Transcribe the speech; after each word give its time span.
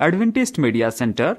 Adventist 0.00 0.52
media 0.58 0.90
centre 0.90 1.34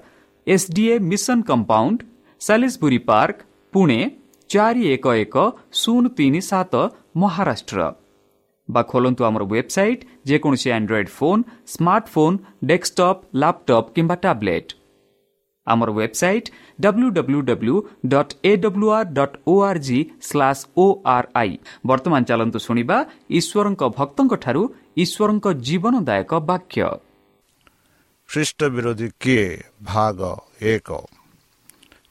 SDA 0.47 0.99
mission 0.99 1.41
compound 1.41 2.03
Salisbury 2.39 2.97
park 2.97 3.35
Pune 3.73 4.11
चारि 4.49 4.87
एक 4.87 5.07
एक 5.07 5.37
शून्य 5.73 6.09
ତିନି 6.09 6.41
सात 6.41 6.75
महाराष्ट्र 7.15 7.89
बा 8.69 8.81
ଖୋଲନ୍ତୁ 8.81 9.23
फोन, 9.23 9.43
ୱେବସାଇଟ୍ 9.43 10.05
ଯେକୌଣସି 10.25 10.69
android 10.71 11.09
phone 11.09 11.43
smartphone 11.67 12.37
desktop 12.65 13.23
laptop 13.35 13.91
କିମ୍ବା 13.95 14.15
ଟ୍ୟାବ୍ଲେଟ୍ 14.15 14.73
ଆମର 15.67 15.89
website 15.91 16.51
W 16.79 17.09
W 17.09 17.41
W 17.41 17.75
dot 18.05 18.33
A 18.43 18.55
W 18.55 18.89
R 18.89 19.07
dot 19.13 19.37
ଖ୍ରୀଷ୍ଟ 28.29 28.59
ବିରୋଧୀ 28.69 29.07
କିଏ 29.19 29.45
ଭାଗ 29.83 30.19
ଏକ 30.71 30.89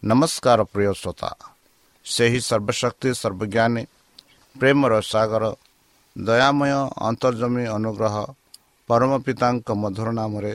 ନମସ୍କାର 0.03 0.61
ପ୍ରିୟ 0.73 0.93
ଶ୍ରୋତା 1.01 1.31
ସେହି 2.07 2.41
ସର୍ବଶକ୍ତି 2.41 3.11
ସର୍ବଜ୍ଞାନୀ 3.23 3.83
ପ୍ରେମର 4.57 4.93
ସାଗର 5.05 5.45
ଦୟାମୟ 6.17 6.73
ଅନ୍ତର୍ଜମୀ 7.09 7.65
ଅନୁଗ୍ରହ 7.77 8.17
ପରମ 8.89 9.13
ପିତାଙ୍କ 9.27 9.69
ମଧୁର 9.83 10.09
ନାମରେ 10.13 10.53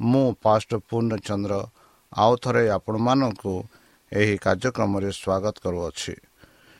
ମୁଁ 0.00 0.26
ପାଷ୍ଟ 0.44 0.70
ପୂର୍ଣ୍ଣଚନ୍ଦ୍ର 0.88 1.54
ଆଉ 2.12 2.32
ଥରେ 2.42 2.64
ଆପଣମାନଙ୍କୁ 2.68 3.54
ଏହି 4.12 4.34
କାର୍ଯ୍ୟକ୍ରମରେ 4.44 5.10
ସ୍ୱାଗତ 5.20 5.56
କରୁଅଛି। 5.64 6.14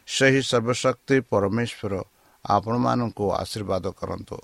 ସେହି 0.09 0.41
ସର୍ବଶକ୍ତି 0.51 1.17
ପରମେଶ୍ୱର 1.31 1.93
ଆପଣମାନଙ୍କୁ 2.45 3.25
ଆଶୀର୍ବାଦ 3.43 3.85
କରନ୍ତୁ। 4.01 4.39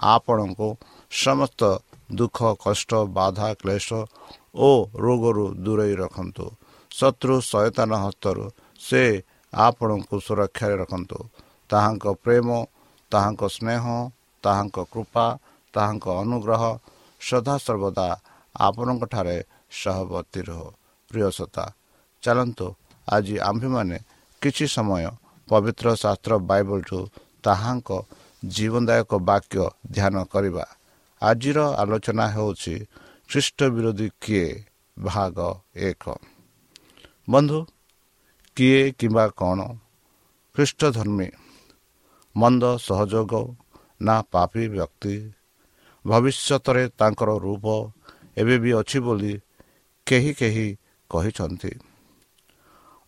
ଆପଣଙ୍କୁ 0.00 0.68
ସମସ୍ତ 1.10 1.60
ଦୁଃଖ 2.08 2.38
କଷ୍ଟ 2.64 2.90
ବାଧା 3.16 3.48
କ୍ଲେଶ 3.60 3.88
ଓ 4.58 4.70
ରୋଗରୁ 5.04 5.46
ଦୂରେଇ 5.64 5.94
ରଖନ୍ତୁ। 6.02 6.46
ଶତ୍ରୁ 6.92 7.34
ସଚେତନ 7.50 7.90
ହସ୍ତରୁ 8.04 8.44
ସେ 8.80 9.02
ଆପଣଙ୍କୁ 9.52 10.16
ସୁରକ୍ଷାରେ 10.26 10.74
ରଖନ୍ତୁ। 10.82 11.18
ତାହାଙ୍କ 11.70 12.04
ପ୍ରେମ 12.24 12.48
ତାହାଙ୍କ 13.12 13.42
ସ୍ନେହ 13.56 13.84
ତାହାଙ୍କ 14.44 14.76
କୃପା 14.92 15.26
ତାହାଙ୍କ 15.74 16.06
ଅନୁଗ୍ରହ 16.22 16.62
ସଦାସର୍ବଦା 17.20 18.08
ଆପଣଙ୍କଠାରେ 18.54 19.36
ସହବର୍ତ୍ତୀ 19.80 20.40
ରହ। 20.48 20.60
ପ୍ରିୟସତା 21.10 21.64
ଚାଲନ୍ତୁ 22.22 22.66
ଆଜି 23.08 23.36
ଆମ୍ଭେମାନେ 23.40 23.96
କିଛି 24.42 24.66
ସମୟ 24.66 25.04
ପବିତ୍ର 25.48 25.86
ଶାସ୍ତ୍ର 26.02 26.32
ବାଇବଲଠୁ 26.50 27.00
ତାହାଙ୍କ 27.44 27.90
ଜୀବନଦାୟକ 28.42 29.10
ବାକ୍ୟ 29.30 29.56
ଧ୍ୟାନ 29.92 30.14
କରିବା। 30.32 30.64
ଆଜିର 31.22 31.58
ଆଲୋଚନା 31.76 32.26
ହେଉଛି 32.28 32.74
ଖ୍ରୀଷ୍ଟ 33.28 33.58
ବିରୋଧୀ 33.64 34.08
କିଏ 34.20 34.64
ଭାଗ 34.98 35.38
ଏକ। 35.76 36.04
ବନ୍ଧୁ 37.30 37.66
କିଏ 38.56 38.92
କିମ୍ବା 38.92 39.28
କ'ଣ 39.28 39.60
ଖ୍ରୀଷ୍ଟ 40.56 40.80
ଧର୍ମୀ 40.90 41.28
ମନ୍ଦ 42.36 42.64
ସହଯୋଗ 42.76 43.32
ନା 44.02 44.22
ପାପୀ 44.22 44.68
ବ୍ୟକ୍ତି? 44.68 45.32
ଭବିଷ୍ୟତରେ 46.06 46.88
ତାଙ୍କର 46.88 47.30
ରୂପ 47.38 47.66
ଏବେ 48.36 48.58
ବି 48.58 48.70
ଅଛି 48.72 48.98
ବୋଲି 49.00 49.40
କେହି 50.06 50.32
କେହି 50.34 50.66
କହିଛନ୍ତି। 51.10 51.72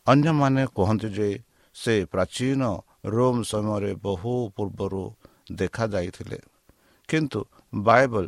ଅନ୍ୟମାନେ 0.06 0.66
କୁହନ୍ତି 0.66 1.08
ଯେ 1.08 1.28
ସେ 1.74 2.04
ପ୍ରାଚୀନ 2.04 2.62
ରୋମ୍ 3.04 3.44
ସମୟରେ 3.44 3.94
ବହୁ 3.94 4.50
ପୂର୍ବରୁ 4.56 5.14
ଦେଖାଯାଇଥିଲେ। 5.52 6.38
କିନ୍ତୁ 7.08 7.40
ବାଇବଲ 7.72 8.26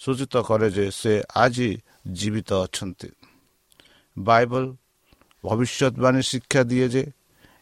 ସୂଚିତ 0.00 0.34
କରେ 0.42 0.68
ଯେ 0.70 0.86
ସେ 0.90 1.12
ଆଜି 1.34 1.70
ଜୀବିତ 2.12 2.50
ଅଛନ୍ତି। 2.64 3.08
ବାଇବଲ 4.16 4.64
ଭବିଷ୍ୟତବାଣୀ 5.44 6.22
ଶିକ୍ଷା 6.22 6.62
ଦିଏ 6.62 6.86
ଯେ 6.88 7.04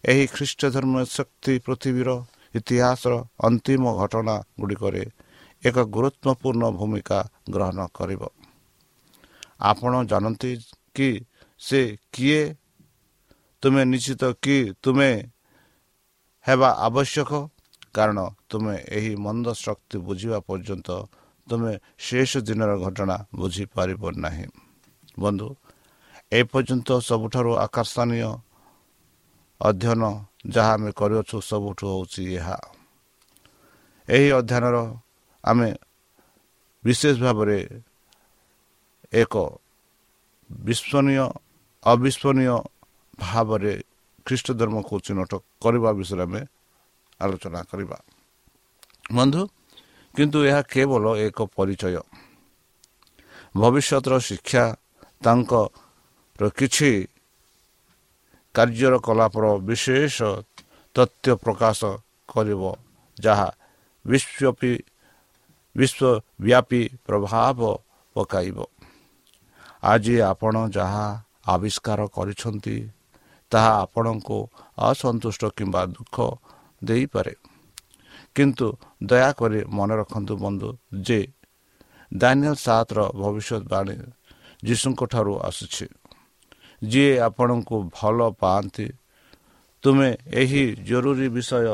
ଏହି 0.04 0.24
ଖ୍ରୀଷ୍ଟ 0.26 0.60
ଧର୍ମ 0.70 0.94
ଶକ୍ତି 1.06 1.54
ପୃଥିବୀର 1.58 2.10
ଇତିହାସର 2.54 3.12
ଅନ୍ତିମ 3.44 3.84
ଘଟଣା 3.96 4.36
ଗୁଡ଼ିକରେ 4.60 5.04
ଏକ 5.62 5.76
ଗୁରୁତ୍ୱପୂର୍ଣ୍ଣ 5.94 6.64
ଭୂମିକା 6.70 7.18
ଗ୍ରହଣ 7.50 7.78
କରିବ। 7.94 8.22
ଆପଣ 9.60 9.92
ଜାଣନ୍ତି 10.04 10.52
କି 10.94 11.10
ସେ 11.60 11.80
କିଏ? 12.12 12.42
ତୁମେ 13.62 13.82
ନିଶ୍ଚିତ 13.84 14.22
କି 14.42 14.56
ତୁମେ 14.82 15.10
ହେବା 16.44 16.70
ଆବଶ୍ୟକ? 16.78 17.30
କାରଣ 17.94 18.18
ତୁମେ 18.48 18.74
ଏହି 18.96 19.12
ମନ୍ଦ 19.16 19.46
ଶକ୍ତି 19.56 19.96
ବୁଝିବା 20.06 20.38
ପର୍ଯ୍ୟନ୍ତ 20.48 20.88
ତୁମେ 21.46 21.72
ଶେଷ 21.98 22.32
ଦିନର 22.46 22.70
ଘଟଣା 22.84 23.16
ବୁଝିପାରିବ 23.34 24.02
ନାହିଁ। 24.16 24.46
ବନ୍ଧୁ 25.18 25.48
ଏପର୍ଯ୍ୟନ୍ତ 26.32 26.88
ସବୁଠାରୁ 27.00 27.52
ଆକର୍ଷଣୀୟ 27.66 28.30
ଅଧ୍ୟୟନ 29.60 30.02
ଯାହା 30.46 30.72
ଆମେ 30.72 30.90
କରିଅଛୁ 30.92 31.36
ସବୁଠୁ 31.40 31.84
ହେଉଛି 31.90 32.22
ଏହା। 32.38 32.56
ଏହି 34.08 34.28
ଅଧ୍ୟୟନର 34.38 34.76
ଆମେ 35.44 35.68
ବିଶେଷ 36.84 37.14
ଭାବରେ 37.20 37.58
ଏକ 39.12 39.34
ବିଶ୍ୱନୀୟ 40.50 41.24
ଅବିଶ୍ୱନୀୟ 41.82 42.56
ଭାବରେ 43.18 43.72
ଖ୍ରୀଷ୍ଟ 44.26 44.48
ଧର୍ମକୁ 44.52 44.94
ଚିହ୍ନଟ 45.06 45.32
କରିବା 45.62 45.90
ବିଷୟରେ 45.92 46.22
ଆମେ 46.22 46.40
ଆଲୋଚନା 47.20 47.60
କରିବା। 47.70 47.98
ବନ୍ଧୁ 49.12 49.42
କିନ୍ତୁ 50.14 50.38
ଏହା 50.48 50.62
କେବଳ 50.72 51.04
ଏକ 51.26 51.38
ପରିଚୟ। 51.56 52.02
ଭବିଷ୍ୟତର 53.56 54.12
ଶିକ୍ଷା 54.18 54.64
ତାଙ୍କର 55.22 56.44
କିଛି 56.58 56.90
କାର୍ଯ୍ୟର 58.54 58.94
କଳାପର 59.06 59.44
ବିଶେଷ 59.68 60.16
ତଥ୍ୟ 60.96 61.28
ପ୍ରକାଶ 61.44 61.80
କରିବ 62.28 62.62
ଯାହା 63.18 63.48
ବିଶ୍ୱପି 64.04 64.72
ବିଶ୍ୱବ୍ୟାପୀ 65.76 66.82
ପ୍ରଭାବ 67.06 67.58
ପକାଇବ। 68.16 68.58
ଆଜି 69.82 70.14
ଆପଣ 70.22 70.54
ଯାହା 70.68 71.06
ଆବିଷ୍କାର 71.46 72.00
କରିଛନ୍ତି 72.06 72.76
ତାହା 73.52 73.72
ଆପଣଙ୍କୁ 73.84 74.38
ଅସନ୍ତୁଷ୍ଟ 74.80 75.42
କିମ୍ବା 75.56 75.82
ଦୁଃଖ 75.86 76.16
ଦେଇପାରେ। 76.82 77.34
କିନ୍ତୁ 78.34 78.66
ଦୟାକରି 79.02 79.60
ମନେ 79.76 79.94
ରଖନ୍ତୁ 79.96 80.34
ବନ୍ଧୁ 80.36 80.68
ଯେ 81.00 81.20
ଦାନିଆଲ 82.12 82.54
ସାତର 82.56 82.98
ଭବିଷ୍ୟତବାଣୀ 83.20 83.96
ଯୀଶୁଙ୍କ 84.64 85.00
ଠାରୁ 85.12 85.34
ଆସୁଛି। 85.40 85.86
ଯିଏ 86.82 87.14
ଆପଣଙ୍କୁ 87.20 87.76
ଭଲ 87.96 88.18
ପାଆନ୍ତି 88.40 88.86
ତୁମେ 89.82 90.10
ଏହି 90.32 90.64
ଜରୁରୀ 90.88 91.28
ବିଷୟ 91.28 91.66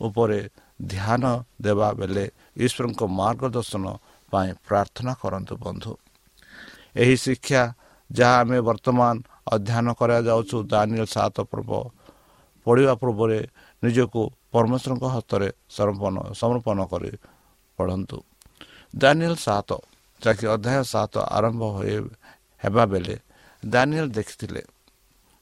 ଉପରେ 0.00 0.40
ଧ୍ୟାନ 0.86 1.22
ଦେବା 1.62 1.88
ବେଳେ 1.92 2.24
ଈଶ୍ୱରଙ୍କ 2.56 3.00
ମାର୍ଗଦର୍ଶନ 3.20 3.84
ପାଇଁ 4.32 4.50
ପ୍ରାର୍ଥନା 4.66 5.12
କରନ୍ତୁ 5.22 5.54
ବନ୍ଧୁ। 5.56 5.92
ଏହି 6.96 7.16
ଶିକ୍ଷା 7.16 7.62
ଯାହା 8.10 8.36
ଆମେ 8.40 8.58
ବର୍ତ୍ତମାନ 8.60 9.14
ଅଧ୍ୟୟନ 9.54 9.86
କରାଯାଉଛୁ 10.00 10.56
ଦାନିଏଲ 10.72 11.04
ସାତ 11.06 11.36
ପର୍ବ 11.50 11.70
ପଢ଼ିବା 12.66 12.94
ପୂର୍ବରେ 12.94 13.38
ନିଜକୁ 13.82 14.20
ପରମେଶ୍ୱରଙ୍କ 14.52 15.04
ହସ୍ତରେ 15.16 15.48
ସମର୍ପଣ 15.76 16.14
ସମର୍ପଣ 16.40 16.78
କରି 16.92 17.10
ପଢ଼ନ୍ତୁ। 17.78 18.18
ଦାନିଏଲ 18.94 19.34
ସାତ 19.46 19.70
ଯାହାକି 20.22 20.44
ଅଧ୍ୟାୟ 20.54 20.82
ସାତ 20.84 21.14
ଆରମ୍ଭ 21.36 21.62
ହୋଇ 21.76 21.94
ହେବା 22.62 22.84
ବେଳେ 22.92 23.16
ଦାନିଏଲ 23.62 24.06
ଦେଖିଥିଲେ 24.08 24.62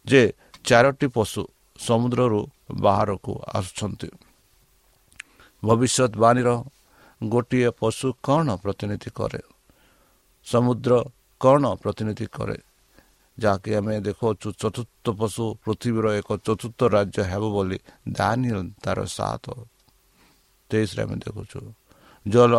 ଯେ 0.06 0.22
ଚାରୋଟି 0.64 1.06
ପଶୁ 1.16 1.42
ସମୁଦ୍ରରୁ 1.78 2.40
ବାହାରକୁ 2.84 3.32
ଆସୁଛନ୍ତି। 3.58 4.08
ଭବିଷ୍ୟତବାଣୀର 5.62 6.48
ଗୋଟିଏ 7.20 7.70
ପଶୁ 7.80 8.06
କ'ଣ 8.22 8.46
ପ୍ରତିନିଧି 8.62 9.10
କରେ? 9.10 9.42
ସମୁଦ୍ର 10.46 10.92
କ'ଣ 11.40 11.62
ପ୍ରତିନିଧି 11.74 12.26
କରେ? 12.26 12.58
ଯାହାକି 13.38 13.70
ଆମେ 13.78 13.94
ଦେଖାଉଛୁ 14.06 14.48
ଚତୁର୍ଥ 14.60 15.06
ପଶୁ 15.20 15.44
ପୃଥିବୀର 15.62 16.06
ଏକ 16.20 16.30
ଚତୁର୍ଥ 16.46 16.80
ରାଜ୍ୟ 16.96 17.20
ହେବ 17.30 17.44
ବୋଲି 17.54 17.78
ଦାନିଏଲ 18.10 18.60
ତାର 18.84 18.98
ସାତ। 19.16 19.44
ତେଇଶରେ 20.70 21.00
ଆମେ 21.06 21.16
ଦେଖୁଛୁ 21.24 21.58
ଜଳ 22.26 22.52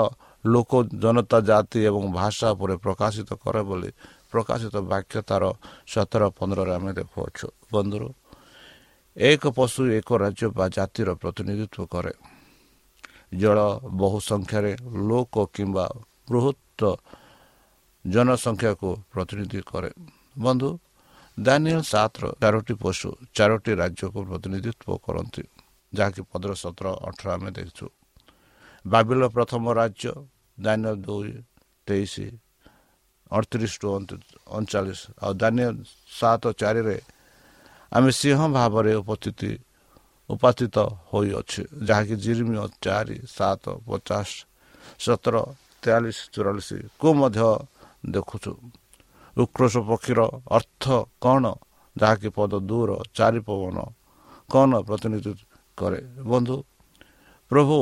ଲୋକ 0.44 0.72
ଜନତା 1.04 1.38
ଜାତି 1.50 1.80
ଏବଂ 1.90 2.04
ଭାଷା 2.16 2.48
ଉପରେ 2.56 2.76
ପ୍ରକାଶିତ 2.86 3.30
କରେ 3.44 3.62
ବୋଲି 3.70 3.90
ପ୍ରକାଶିତ 4.32 4.76
ବାକ୍ୟ 4.92 5.16
ତାର 5.30 5.44
ସତର 5.92 6.24
ପନ୍ଦରରେ 6.38 6.72
ଆମେ 6.78 6.92
ଦେଖୁଅଛୁ। 7.00 7.48
ବନ୍ଧୁରୁ 7.74 8.08
ଏକ 9.18 9.44
ପଶୁ 9.52 9.82
ଏକ 10.00 10.10
ରାଜ୍ୟ 10.24 10.46
ବା 10.58 10.66
ଜାତିର 10.78 11.10
ପ୍ରତିନିଧିତ୍ୱ 11.22 11.90
କରେ। 11.94 12.14
ଜଳ 13.36 13.58
ବହୁ 14.00 14.18
ସଂଖ୍ୟାରେ 14.32 14.72
ଲୋକ 15.10 15.36
କିମ୍ବା 15.54 15.86
ବୃହତ 16.30 16.82
ଜନସଂଖ୍ୟାକୁ 18.06 18.90
ପ୍ରତିନିଧି 19.12 19.62
କରେ। 19.72 19.92
ବନ୍ଧୁ 20.40 20.70
ଦାନିଏଲ 21.38 21.82
ସାତର 21.84 22.24
ଚାରୋଟି 22.42 22.74
ପଶୁ 22.78 23.08
ଚାରୋଟି 23.36 23.72
ରାଜ୍ୟକୁ 23.82 24.20
ପ୍ରତିନିଧିତ୍ୱ 24.30 25.00
କରନ୍ତି 25.06 25.44
ଯାହାକି 25.94 26.22
ପନ୍ଦର 26.32 26.52
ସତର 26.56 26.88
ଅଠର 27.08 27.28
ଆମେ 27.36 27.50
ଦେଖିଛୁ 27.58 27.86
ବାବିଲ 28.86 29.22
ପ୍ରଥମ 29.30 29.64
ରାଜ୍ୟ 29.74 30.12
ଦାନିଏଲ 30.58 30.96
ଦୁଇ 31.00 31.32
ତେଇଶ 31.88 32.14
ଅଠତିରିଶ 33.32 33.74
ଟୁ 33.82 33.88
ଅଣଚାଳିଶ 34.50 35.02
ଆଉ 35.18 35.32
ଦାନିଆ 35.42 35.70
ସାତ 36.12 36.44
ଚାରିରେ 36.60 36.98
ଆମେ 37.92 38.10
ସିଂହ 38.12 38.40
ଭାବରେ 38.50 38.92
ଉପସ୍ଥିତି 39.02 39.52
ଉପାସ୍ଥିତ 40.30 40.78
ହୋଇଅଛୁ 41.10 41.62
ଯାହାକି 41.88 42.16
ଜିରିମିଅ 42.24 42.66
ଚାରି 42.84 43.18
ସାତ 43.28 43.64
ପଚାଶ 43.82 44.30
ସତର 45.00 45.36
ତେୟାଳିଶ 45.84 46.20
ଚଉରାଳିଶକୁ 46.34 47.08
ମଧ୍ୟ 47.16 47.50
ଦେଖୁଛୁ 48.08 48.52
ଉକ୍ରୋଶ 49.38 49.76
ପକ୍ଷୀର 49.90 50.20
ଅର୍ଥ 50.58 50.84
କ'ଣ? 51.24 51.44
ଯାହାକି 51.96 52.30
ପଦ 52.38 52.52
ଦୂର 52.70 52.90
ଚାରି 53.18 53.40
ପବନ 53.48 53.78
କ'ଣ 54.50 54.72
ପ୍ରତିନିଧି 54.88 55.32
କରେ? 55.78 56.00
ବନ୍ଧୁ 56.32 56.56
ପ୍ରଭୁ 57.52 57.78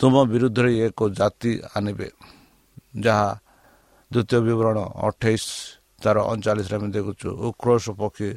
ତୁମ 0.00 0.14
ବିରୁଦ୍ଧରେ 0.32 0.70
ଏକ 0.86 0.98
ଜାତି 1.18 1.52
ଆଣିବେ 1.76 2.08
ଯାହା 3.04 3.28
ଦ୍ୱିତୀୟ 4.10 4.38
ବିବରଣ 4.46 4.78
ଅଠେଇଶ 5.06 5.44
ତାର 6.02 6.16
ଅଣଚାଳିଶରେ 6.30 6.74
ଆମେ 6.78 6.88
ଦେଖୁଛୁ। 6.96 7.28
ଉକ୍ରୋଶ 7.48 7.84
ପକ୍ଷୀ 8.00 8.28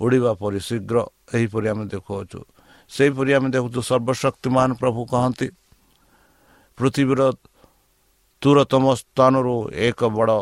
ଉଡ଼ିବା 0.00 0.32
ପରି 0.40 0.60
ଶୀଘ୍ର 0.68 0.96
ଏହିପରି 1.36 1.66
ଆମେ 1.72 1.84
ଦେଖୁଅଛୁ। 1.94 2.40
ସେହିପରି 2.90 3.30
ଆମେ 3.36 3.48
ଦେଖୁଛୁ 3.54 3.80
ସର୍ବଶକ୍ତିମାନ 3.90 4.68
ପ୍ରଭୁ 4.80 5.00
କହନ୍ତି। 5.12 5.48
ପୃଥିବୀର 6.78 7.20
ତୁରତମ 8.42 8.84
ସ୍ଥାନରୁ 8.94 9.56
ଏକ 9.86 10.00
ବଡ଼ 10.08 10.38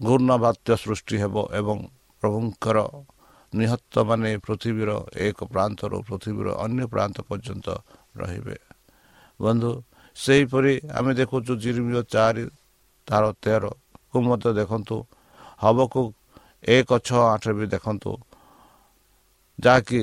ଘୂର୍ଣ୍ଣବାତ୍ୟ 0.00 0.70
ସୃଷ୍ଟି 0.76 1.16
ହେବ 1.22 1.34
ଏବଂ 1.52 1.78
ପ୍ରଭୁଙ୍କର 2.22 2.78
ନିହତ 3.52 3.94
ମାନେ 4.08 4.30
ପୃଥିବୀର 4.46 4.90
ଏକ 5.26 5.38
ପ୍ରାନ୍ତରୁ 5.46 5.96
ପୃଥିବୀର 6.08 6.48
ଅନ୍ୟ 6.64 6.84
ପ୍ରାନ୍ତ 6.86 7.16
ପର୍ଯ୍ୟନ୍ତ 7.28 7.66
ରହିବେ। 8.16 8.56
ବନ୍ଧୁ 9.40 9.70
ସେହିପରି 10.16 10.72
ଆମେ 10.90 11.12
ଦେଖୁଛୁ 11.14 11.52
ଜିରିମିର 11.62 11.98
ଚାରି 12.14 12.44
ତାର 13.08 13.24
ତେରକୁ 13.42 14.18
ମଧ୍ୟ 14.26 14.48
ଦେଖନ୍ତୁ। 14.60 14.96
ହବକୁ 15.58 16.02
ଏକ 16.68 16.90
ଛଅ 17.06 17.22
ଆଠରେ 17.32 17.52
ବି 17.58 17.66
ଦେଖନ୍ତୁ। 17.66 18.10
ଯାହାକି 19.58 20.00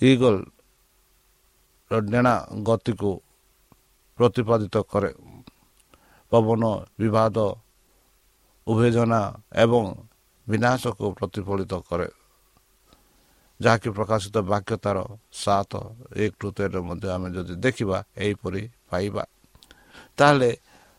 ଇଗଲର 0.00 1.92
ଡେଣା 2.10 2.34
ଗତିକୁ 2.66 3.10
ପ୍ରତିପାଦିତ 4.18 4.76
କରେ। 4.90 5.10
ପବନ 6.32 6.62
ବିବାଦ 7.00 7.36
ଉଭେଜନା 8.66 9.20
ଏବଂ 9.54 9.84
ବିନାଶକୁ 10.46 11.04
ପ୍ରତିଫଳିତ 11.18 11.72
କରେ। 11.88 12.08
ଯାହାକି 13.60 13.88
ପ୍ରକାଶିତ 13.90 14.36
ବାକ୍ୟ 14.38 14.74
ତାର 14.76 14.98
ସାତ 15.32 15.72
ଏକ 16.16 16.32
ଟୁ 16.40 16.48
ତେରରେ 16.52 16.80
ମଧ୍ୟ 16.80 17.06
ଆମେ 17.10 17.28
ଯଦି 17.30 17.54
ଦେଖିବା 17.56 17.98
ଏହିପରି 18.16 18.62
ପାଇବା। 18.90 19.24
ତାହେଲେ 20.16 20.50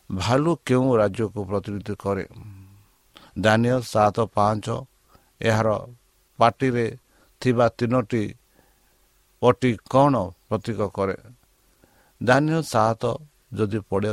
ଭାଲୁ 0.09 0.51
କେଉଁ 0.65 0.89
ରାଜ୍ୟକୁ 0.97 1.39
ପ୍ରତିନିଧି 1.45 1.93
କରେ? 1.95 2.25
ଦାନିଅ 3.39 3.77
ସାତ 3.81 4.17
ପାଞ୍ଚ 4.35 4.65
ଏହାର 5.41 5.69
ପାଟିରେ 6.39 6.85
ଥିବା 7.41 7.65
ତିନୋଟି 7.69 8.23
ପଟି 9.41 9.71
କ'ଣ 9.91 10.13
ପ୍ରତୀକ 10.49 10.79
କରେ? 10.87 11.17
ଦାନିଅ 12.21 12.59
ସାତ 12.61 13.03
ଯଦି 13.53 13.79
ପଡ଼େ 13.89 14.11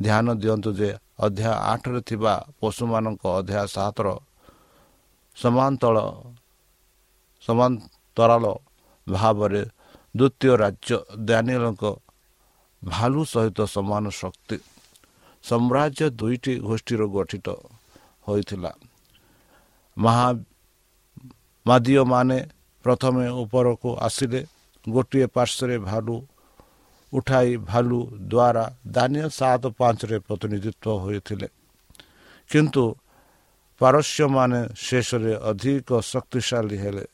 ଧ୍ୟାନ 0.00 0.26
ଦିଅନ୍ତୁ 0.42 0.70
ଯେ 0.78 0.90
ଅଧ୍ୟାୟ 1.24 1.54
ଆଠରେ 1.72 2.00
ଥିବା 2.08 2.32
ପଶୁମାନଙ୍କ 2.60 3.22
ଅଧ୍ୟାୟ 3.40 3.66
ସାତର 3.74 4.08
ସମାନ୍ତଳ 5.36 5.96
ସମାନ୍ତରାଳ 7.42 8.44
ଭାବରେ 9.06 9.62
ଦ୍ୱିତୀୟ 10.14 10.52
ରାଜ୍ୟ 10.62 10.96
ଦାନିଏଲଙ୍କ 11.28 11.84
ଭାଲୁ 12.82 13.20
ସହିତ 13.24 13.58
ସମାନ 13.74 14.04
ଶକ୍ତି। 14.20 14.56
ସାମ୍ରାଜ୍ୟ 15.44 16.04
ଦୁଇଟି 16.10 16.52
ଗୋଷ୍ଠୀର 16.60 17.02
ଗଠିତ 17.14 17.48
ହୋଇଥିଲା। 18.26 18.72
ମହା 19.96 20.28
ମାଦୀୟମାନେ 21.66 22.38
ପ୍ରଥମେ 22.84 23.24
ଉପରକୁ 23.42 23.90
ଆସିଲେ 24.00 24.40
ଗୋଟିଏ 24.84 25.26
ପାର୍ଶ୍ୱରେ 25.36 25.76
ଭାଲୁ 25.88 26.14
ଉଠାଇ 27.12 27.50
ଭାଲୁ 27.70 27.98
ଦ୍ୱାରା 28.32 28.64
ଦାନିଆ 28.86 29.26
ସାତ 29.28 29.62
ପାଞ୍ଚରେ 29.78 30.18
ପ୍ରତିନିଧିତ୍ୱ 30.18 31.00
ହୋଇଥିଲେ। 31.04 31.48
କିନ୍ତୁ 32.50 32.84
ପାରସ୍ୟମାନେ 33.80 34.60
ଶେଷରେ 34.76 35.34
ଅଧିକ 35.50 35.88
ଶକ୍ତିଶାଳୀ 36.12 36.76
ହେଲେ। 36.76 37.04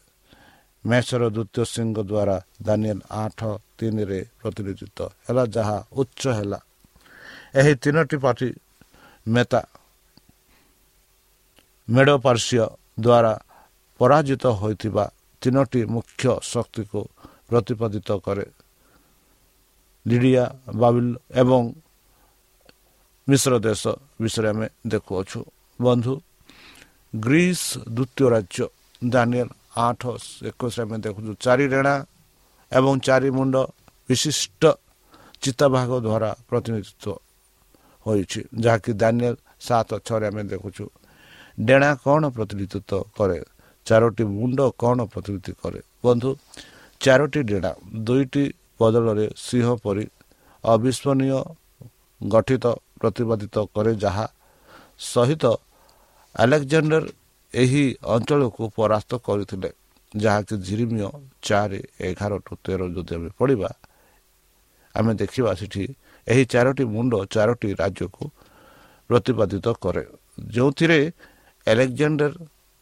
ମେଷର 0.85 1.23
ଦ୍ୱିତୀୟ 1.37 1.65
ସିଂହ 1.65 1.97
ଦ୍ୱାରା 2.11 2.37
ଦାନିଆଲ 2.63 3.01
ଆଠ 3.23 3.41
ତିନିରେ 3.79 4.21
ପ୍ରତିନିଧିତ୍ୱ 4.41 5.13
ହେଲା 5.27 5.45
ଯାହା 5.47 5.79
ଉଚ୍ଚ 5.93 6.23
ହେଲା। 6.39 6.59
ଏହି 7.59 7.73
ତିନୋଟି 7.75 8.17
ପାର୍ଟି 8.17 8.49
ମେତା 9.27 9.61
ମେଡ଼ 11.89 12.13
ଦ୍ୱାରା 13.01 13.33
ପରାଜିତ 14.01 14.45
ହୋଇଥିବା 14.61 15.05
ତିନୋଟି 15.43 15.81
ମୁଖ୍ୟ 15.95 16.25
ଶକ୍ତିକୁ 16.43 17.01
ପ୍ରତିପାଦିତ 17.49 18.09
କରେ। 18.25 18.47
ଲିଡ଼ିଆ 20.07 20.45
ବାବିଲ 20.75 21.09
ଏବଂ 21.43 21.63
ମିଶ୍ର 23.29 23.53
ଦେଶ 23.59 23.83
ବିଷୟରେ 24.23 24.49
ଆମେ 24.53 24.67
ଦେଖୁଅଛୁ 24.87 25.39
ବନ୍ଧୁ 25.81 26.13
ଗ୍ରୀସ୍ 27.15 27.67
ଦ୍ୱିତୀୟ 27.89 28.27
ରାଜ୍ୟ 28.35 28.65
ଦାନିଏଲ 29.07 29.49
ଆଠ 29.79 30.03
ଏକୋଇଶରେ 30.49 30.83
ଆମେ 30.87 30.97
ଦେଖୁଛୁ 31.07 31.31
ଚାରି 31.45 31.67
ରେଣା 31.75 31.95
ଏବଂ 32.73 32.93
ଚାରି 33.07 33.29
ମୁଣ୍ଡ 33.37 33.57
ବିଶିଷ୍ଟ 34.09 34.63
ଚିତାଭାଗ 35.43 35.91
ଦ୍ୱାରା 36.01 36.31
ପ୍ରତିନିଧିତ୍ୱ 36.49 37.15
ହୋଇଛି 38.07 38.41
ଯାହାକି 38.63 38.93
ଦାନିଏଲ 39.01 39.37
ସାତ 39.61 39.91
ଛଅରେ 40.07 40.27
ଆମେ 40.31 40.43
ଦେଖୁଛୁ 40.53 40.85
ଡେଣା 41.59 41.91
କ'ଣ 42.05 42.23
ପ୍ରତିନିଧିତ୍ୱ 42.37 43.07
କରେ 43.17 43.39
ଚାରୋଟି 43.87 44.25
ମୁଣ୍ଡ 44.31 44.61
କ'ଣ 44.77 44.99
ପ୍ରତିନିଧି 45.13 45.53
କରେ 45.61 45.81
ବନ୍ଧୁ 46.05 46.31
ଚାରୋଟି 47.01 47.41
ଡେଣା 47.51 47.71
ଦୁଇଟି 48.07 48.45
ବଦଳରେ 48.81 49.27
ସିଂହ 49.37 49.69
ପରି 49.85 50.05
ଅବିସ୍ମରଣୀୟ 50.65 51.39
ଗଠିତ 52.21 52.65
ପ୍ରତିପାଦିତ 53.01 53.57
କରେ 53.75 53.93
ଯାହା 54.05 54.27
ସହିତ 55.07 55.45
ଆଲେକ୍ଜାଣ୍ଡର 56.35 57.05
ଏହି 57.55 57.85
ଅଞ୍ଚଳକୁ 58.15 58.63
ପରାସ୍ତ 58.77 59.13
କରିଥିଲେ 59.27 59.71
ଯାହାକି 60.13 60.55
ଝିରିମିୟ 60.67 61.09
ଚାରି 61.47 61.81
ଏଗାର 62.09 62.33
ଟୁ 62.47 62.53
ତେର 62.65 62.81
ଯଦି 62.95 63.13
ଆମେ 63.17 63.31
ପଢ଼ିବା 63.39 63.71
ଆମେ 64.95 65.13
ଦେଖିବା 65.21 65.51
ସେଠି 65.61 65.85
ଏହି 66.27 66.43
ଚାରୋଟି 66.53 66.85
ମୁଣ୍ଡ 66.95 67.13
ଚାରୋଟି 67.35 67.69
ରାଜ୍ୟକୁ 67.81 68.25
ପ୍ରତିପାଦିତ 69.11 69.67
କରେ। 69.83 70.05
ଯେଉଁଥିରେ 70.55 71.01
ଆଲେକ୍ଜାଣ୍ଡର 71.67 72.33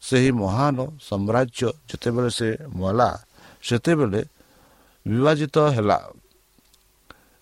ସେହି 0.02 0.30
ମହାନ 0.42 0.76
ସାମ୍ରାଜ୍ୟ 1.08 1.66
ଯେତେବେଳେ 1.88 2.30
ସେ 2.38 2.48
ମଲା 2.80 3.10
ସେତେବେଳେ 3.62 4.20
ବିଭାଜିତ 5.06 5.56
ହେଲା। 5.76 5.99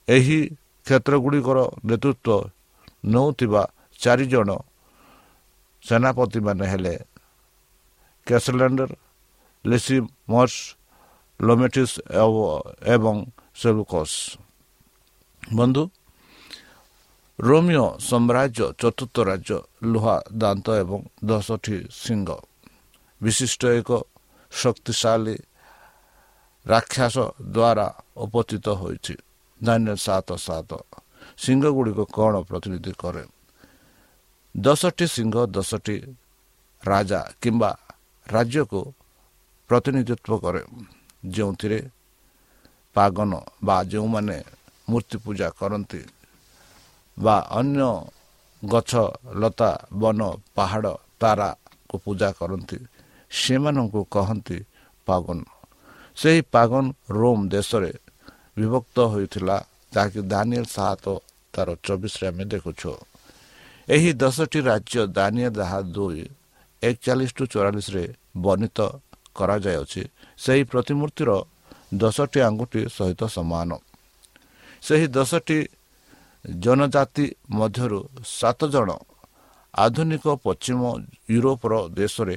ଏହି 0.08 0.38
କ୍ଷେତ୍ର 0.86 1.14
ଗୁଡ଼ିକର 1.24 1.58
ନେତୃତ୍ୱ 1.88 2.48
ନେଉଥିବା 3.12 3.62
ଚାରିଜଣ 4.00 4.50
ସେନାପତିମାନେ 5.84 6.64
ହେଲେ 6.72 6.94
କ୍ୟାସଲେଣ୍ଡର 8.26 8.90
ଲେସିମର୍ସ 9.64 10.56
ଲୋମେଟିସ୍ 11.40 11.96
ଏବଂ 12.94 13.16
ସେଲୁକସ୍। 13.60 14.16
ବନ୍ଧୁ 15.42 15.82
ରୋମିଓ 17.38 17.86
ସାମ୍ରାଜ୍ୟ 18.08 18.64
ଚତୁର୍ଥ 18.80 19.16
ରାଜ୍ୟ 19.30 19.56
ଲୁହା 19.92 20.16
ଦାନ୍ତ 20.40 20.66
ଏବଂ 20.82 21.00
ଦଶଟି 21.28 21.76
ସିଂହ 22.02 22.28
ବିଶିଷ୍ଟ 23.20 23.62
ଏକ 23.78 23.90
ଶକ୍ତିଶାଳୀ 24.52 25.36
ରାକ୍ଷାସ 26.66 27.16
ଦ୍ୱାରା 27.56 27.86
ଉପସ୍ଥିତ 28.16 28.66
ହୋଇଛି। 28.80 29.14
ଧାନ୍ୟ 29.60 29.94
ସାତ 29.96 30.28
ସାତ। 30.46 30.70
ସିଂହ 31.38 31.62
ଗୁଡ଼ିକ 31.76 32.00
କ'ଣ 32.16 32.34
ପ୍ରତିନିଧି 32.48 32.92
କରେ? 32.98 33.24
ଦଶଟି 34.54 35.06
ସିଂହ 35.06 35.34
ଦଶଟି 35.56 35.96
ରାଜା 36.82 37.20
କିମ୍ବା 37.42 37.70
ରାଜ୍ୟକୁ 38.26 38.80
ପ୍ରତିନିଧିତ୍ୱ 39.70 40.40
କରେ। 40.44 40.62
ଯେଉଁଥିରେ 41.34 41.80
ପାଗନ 42.96 43.32
ବା 43.64 43.76
ଯେଉଁମାନେ 43.84 44.38
ମୂର୍ତ୍ତି 44.88 45.16
ପୂଜା 45.24 45.48
କରନ୍ତି 45.58 46.02
ବା 47.16 47.36
ଅନ୍ୟ 47.50 47.90
ଗଛ 48.62 48.92
ଲତା 49.40 49.70
ବନ 49.92 50.20
ପାହାଡ଼ 50.54 50.92
ତାରାକୁ 51.20 51.96
ପୂଜା 52.04 52.28
କରନ୍ତି 52.38 52.78
ସେମାନଙ୍କୁ 53.30 54.00
କହନ୍ତି 54.14 54.58
ପାଗନ। 55.06 55.38
ସେହି 56.16 56.40
ପାଗନ 56.54 56.84
ରୋମ୍ 57.18 57.44
ଦେଶରେ 57.54 57.92
ବିଭକ୍ତ 58.58 58.96
ହୋଇଥିଲା 59.12 59.56
ଯାହାକି 59.94 60.20
ଦାନିଏଲ 60.32 60.66
ସାତ 60.76 61.04
ତାର 61.54 61.68
ଚବିଶରେ 61.86 62.24
ଆମେ 62.30 62.44
ଦେଖୁଛୁ। 62.52 62.92
ଏହି 63.88 64.10
ଦଶଟି 64.22 64.58
ରାଜ୍ୟ 64.70 65.00
ଦାନିଆ 65.18 65.48
ଦାହା 65.58 65.78
ଦୁଇ 65.94 66.24
ଏକଚାଳିଶ 66.82 67.30
ଟୁ 67.36 67.44
ଚଉରାଳିଶରେ 67.52 68.04
ବର୍ଣ୍ଣିତ 68.44 68.78
କରାଯାଇଅଛି 69.34 70.02
ସେହି 70.38 70.62
ପ୍ରତିମୂର୍ତ୍ତିର 70.72 71.30
ଦଶଟି 72.02 72.38
ଆଙ୍ଗୁଠି 72.48 72.80
ସହିତ 72.96 73.22
ସମାନ। 73.36 73.70
ସେହି 74.82 75.06
ଦଶଟି 75.16 75.58
ଜନଜାତି 76.44 77.26
ମଧ୍ୟରୁ 77.58 78.00
ସାତ 78.38 78.60
ଜଣ 78.74 78.88
ଆଧୁନିକ 79.74 80.24
ପଶ୍ଚିମ 80.44 80.80
ୟୁରୋପର 81.28 81.72
ଦେଶରେ 81.98 82.36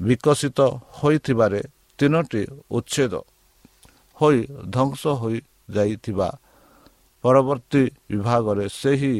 ବିକଶିତ 0.00 0.58
ହୋଇଥିବାରେ 0.98 1.60
ତିନୋଟି 1.98 2.42
ଉଚ୍ଛେଦ 2.76 3.14
ହୋଇ 4.16 4.40
ଧ୍ୱଂସ 4.74 5.02
ହୋଇଯାଇଥିବା 5.20 6.28
ପରବର୍ତ୍ତୀ 7.24 7.82
ବିଭାଗରେ 8.10 8.66
ସେହି 8.80 9.14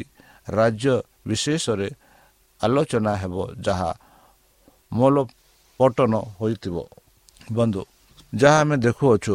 ରାଜ୍ୟ 0.49 0.95
ବିଶେଷରେ 1.29 1.89
ଆଲୋଚନା 2.61 3.13
ହେବ 3.23 3.37
ଯାହା 3.67 3.91
ମୂଳପଟନ 4.93 6.15
ହୋଇଥିବ। 6.39 6.77
ବନ୍ଧୁ 7.53 7.83
ଯାହା 8.33 8.59
ଆମେ 8.61 8.77
ଦେଖୁଅଛୁ 8.87 9.35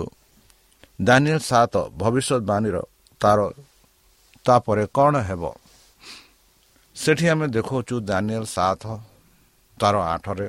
ଦାନିଏଲ 1.01 1.39
ସାତ 1.51 1.74
ଭବିଷ୍ୟତବାଣୀର 2.01 2.77
ତାର 3.21 3.39
ତାପରେ 4.45 4.86
କ'ଣ 4.95 5.13
ହେବ? 5.29 5.43
ସେଠି 6.95 7.25
ଆମେ 7.33 7.45
ଦେଖାଉଛୁ 7.55 7.95
ଦାନିଏଲ 8.10 8.45
ସାତ 8.55 8.83
ତାର 9.77 9.95
ଆଠରେ 10.13 10.48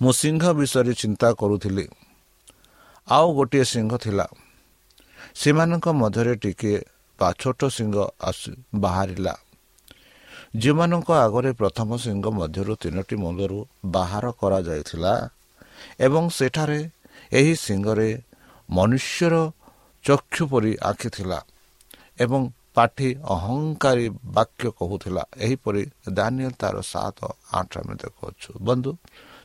ମୁଁ 0.00 0.12
ସିଂହ 0.12 0.42
ବିଷୟରେ 0.58 0.92
ଚିନ୍ତା 0.94 1.28
କରୁଥିଲି। 1.40 1.86
ଆଉ 3.08 3.26
ଗୋଟିଏ 3.34 3.64
ସିଂହ 3.64 3.90
ଥିଲା। 3.96 4.26
ସେମାନଙ୍କ 5.34 5.86
ମଧ୍ୟରେ 6.00 6.34
ଟିକିଏ 6.34 6.78
ବା 7.18 7.28
ଛୋଟ 7.40 7.60
ସିଂହ 7.76 7.94
ଆସି 8.20 8.52
ବାହାରିଲା। 8.74 9.34
ଯେଉଁମାନଙ୍କ 10.56 11.08
ଆଗରେ 11.26 11.50
ପ୍ରଥମ 11.52 11.88
ସିଂହ 11.96 12.24
ମଧ୍ୟରୁ 12.38 12.72
ତିନୋଟି 12.82 13.16
ମୁଣ୍ଡରୁ 13.16 13.58
ବାହାର 13.86 14.24
କରାଯାଇଥିଲା 14.40 15.14
ଏବଂ 16.00 16.24
ସେଠାରେ 16.30 16.80
ଏହି 17.32 17.54
ସିଂହରେ 17.56 18.08
ମନୁଷ୍ୟର 18.68 19.34
ଚକ୍ଷୁ 20.04 20.42
ପରି 20.46 20.72
ଆଖି 20.82 21.08
ଥିଲା 21.16 21.38
ଏବଂ 22.18 22.40
ପାଠି 22.74 23.08
ଅହଙ୍କାରୀ 23.34 24.06
ବାକ୍ୟ 24.36 24.66
କହୁଥିଲା 24.78 25.22
ଏହିପରି 25.36 25.82
ଦାନିଏଲ 26.10 26.52
ତାର 26.62 26.76
ସାତ 26.82 27.18
ଆଠ 27.52 27.70
ଆମେ 27.78 27.94
ଦେଖୁଅଛୁ। 28.02 28.50
ବନ୍ଧୁ 28.60 28.90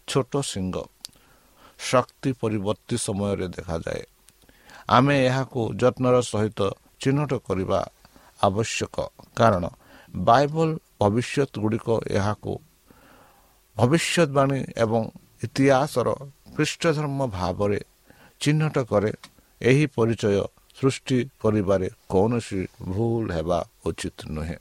ଛୋଟ 0.10 0.34
ସିଂହ 0.52 0.76
ଶକ୍ତି 1.80 2.30
ପରିବର୍ତ୍ତୀ 2.42 2.96
ସମୟରେ 3.06 3.48
ଦେଖାଯାଏ। 3.56 4.04
ଆମେ 4.90 5.16
ଏହାକୁ 5.28 5.62
ଯତ୍ନର 5.82 6.16
ସହିତ 6.32 6.60
ଚିହ୍ନଟ 7.02 7.32
କରିବା 7.48 7.80
ଆବଶ୍ୟକ। 8.40 8.96
କାରଣ 9.36 9.64
ବାଇବଲ 10.14 10.70
ଭବିଷ୍ୟତ 11.02 11.52
ଗୁଡ଼ିକ 11.64 11.88
ଏହାକୁ 12.18 12.54
ଭବିଷ୍ୟତବାଣୀ 13.78 14.60
ଏବଂ 14.84 15.02
ଇତିହାସର 15.44 16.08
ଖ୍ରୀଷ୍ଟଧର୍ମ 16.56 17.20
ଭାବରେ 17.38 17.80
ଚିହ୍ନଟ 18.42 18.76
କରେ। 18.92 19.12
ଏହି 19.62 19.86
ପରିଚୟ 19.96 20.36
ସୃଷ୍ଟି 20.78 21.18
କରିବାରେ 21.42 21.88
କୌଣସି 22.10 22.62
ଭୁଲ 22.90 23.26
ହେବା 23.38 23.60
ଉଚିତ 23.86 24.18
ନୁହେଁ। 24.36 24.58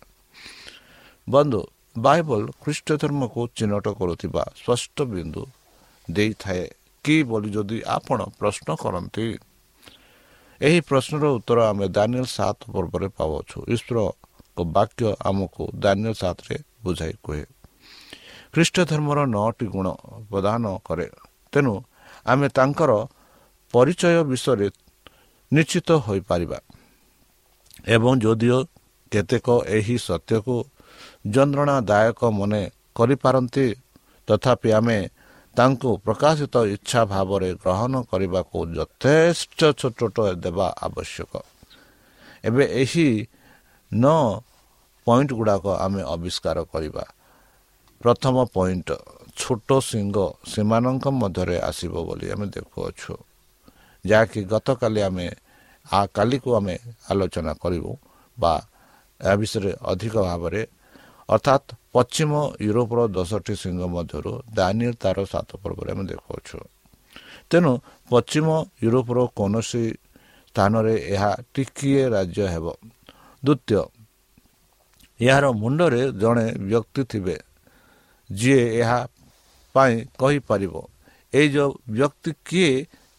ବନ୍ଧୁ 1.28 1.60
ବାଇବଲ 2.04 2.42
ଖ୍ରୀଷ୍ଟ 2.62 2.88
ଧର୍ମକୁ 3.02 3.40
ଚିହ୍ନଟ 3.56 3.86
କରୁଥିବା 3.98 4.42
ସ୍ପଷ୍ଟ 4.60 4.96
ବିନ୍ଦୁ 5.12 5.42
ଦେଇଥାଏ। 6.08 6.64
କି 7.04 7.16
ବୋଲି 7.30 7.50
ଯଦି 7.56 7.78
ଆପଣ 7.96 8.18
ପ୍ରଶ୍ନ 8.38 8.68
କରନ୍ତି 8.82 9.26
ଏହି 10.60 10.78
ପ୍ରଶ୍ନର 10.88 11.24
ଉତ୍ତର 11.36 11.58
ଆମେ 11.70 11.86
ଦାନିଏଲ 11.96 12.26
ସାତ 12.36 12.58
ପର୍ବରେ 12.74 13.08
ପାଉଛୁ 13.18 13.58
ଈଶ୍ୱରଙ୍କ 13.74 14.58
ବାକ୍ୟ 14.76 15.02
ଆମକୁ 15.28 15.64
ଦାନିଏଲ 15.82 16.14
ସାତରେ 16.22 16.56
ବୁଝାଇ 16.84 17.14
କୁହେ 17.24 17.44
ଖ୍ରୀଷ୍ଟ 18.52 18.76
ଧର୍ମର 18.90 19.18
ନଅଟି 19.34 19.66
ଗୁଣ 19.74 19.86
ପ୍ରଦାନ 20.30 20.64
କରେ। 20.86 21.08
ତେଣୁ 21.52 21.74
ଆମେ 22.26 22.46
ତାଙ୍କର 22.56 22.90
ପରିଚୟ 23.74 24.16
ବିଷୟରେ 24.30 24.68
ନିଶ୍ଚିତ 25.52 25.88
ହୋଇପାରିବା। 26.06 26.58
ଏବଂ 27.94 28.12
ଯଦିଓ 28.24 28.58
କେତେକ 29.12 29.46
ଏହି 29.76 29.96
ସତ୍ୟକୁ 30.06 30.56
ଯନ୍ତ୍ରଣାଦାୟକ 31.34 32.20
ମନେ 32.38 32.62
କରିପାରନ୍ତି। 32.96 33.66
ତଥାପି 34.28 34.70
ଆମେ 34.78 34.98
ତାଙ୍କୁ 35.56 35.90
ପ୍ରକାଶିତ 36.06 36.54
ଇଚ୍ଛା 36.74 37.00
ଭାବରେ 37.12 37.50
ଗ୍ରହଣ 37.62 37.94
କରିବାକୁ 38.10 38.58
ଯଥେଷ୍ଟ 38.76 39.60
ଛୋଟ 39.80 40.16
ଦେବା 40.44 40.66
ଆବଶ୍ୟକ। 40.86 41.32
ଏବେ 42.48 42.64
ଏହି 42.82 43.08
ନଅ 43.92 44.20
ପଏଣ୍ଟ 45.06 45.30
ଗୁଡ଼ାକ 45.38 45.64
ଆମେ 45.84 46.02
ଆବିଷ୍କାର 46.14 46.58
କରିବା। 46.72 47.04
ପ୍ରଥମ 48.00 48.36
ପଏଣ୍ଟ 48.54 48.88
ଛୋଟ 49.40 49.68
ସିଂହ 49.88 50.16
ସେମାନଙ୍କ 50.52 51.04
ମଧ୍ୟରେ 51.20 51.56
ଆସିବ 51.68 51.92
ବୋଲି 52.06 52.26
ଆମେ 52.34 52.46
ଦେଖୁଅଛୁ। 52.54 53.12
ଯାହାକି 54.04 54.40
ଗତକାଲି 54.52 55.00
ଆମେ 55.08 55.26
କାଲିକୁ 56.14 56.48
ଆମେ 56.58 56.74
ଆଲୋଚନା 57.10 57.52
କରିବୁ 57.62 57.92
ବା 58.36 58.54
ଏହା 59.20 59.34
ବିଷୟରେ 59.40 59.72
ଅଧିକ 59.90 60.14
ଭାବରେ 60.28 60.62
ଅର୍ଥାତ୍ 61.28 61.68
ପଶ୍ଚିମ 61.94 62.30
ୟୁରୋପର 62.66 63.00
ଦଶଟି 63.16 63.54
ସିଂହ 63.62 63.80
ମଧ୍ୟରୁ 63.94 64.32
ଦାନିଏଲ 64.56 64.94
ତାର 65.02 65.18
ସାତ 65.32 65.50
ପର୍ବରେ 65.62 65.90
ଆମେ 65.94 66.04
ଦେଖାଉଛୁ 66.10 66.56
ତେଣୁ 67.50 67.72
ପଶ୍ଚିମ 68.10 68.46
ୟୁରୋପର 68.84 69.18
କୌଣସି 69.38 69.84
ସ୍ଥାନରେ 70.48 70.94
ଏହା 71.14 71.32
ଟିକିଏ 71.54 72.02
ରାଜ୍ୟ 72.14 72.44
ହେବ। 72.54 72.66
ଦ୍ୱିତୀୟ 73.42 73.82
ଏହାର 75.20 75.44
ମୁଣ୍ଡରେ 75.62 76.02
ଜଣେ 76.22 76.46
ବ୍ୟକ୍ତି 76.70 77.02
ଥିବେ 77.10 77.36
ଯିଏ 78.30 78.64
ଏହା 78.80 79.00
ପାଇଁ 79.74 79.94
କହିପାରିବ 80.20 80.74
ଏଇ 81.32 81.46
ଯେଉଁ 81.54 81.72
ବ୍ୟକ୍ତି 81.96 82.30
କିଏ 82.48 82.72